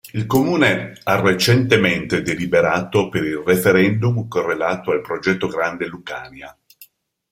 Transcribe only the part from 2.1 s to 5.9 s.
deliberato per il referendum correlato al Progetto Grande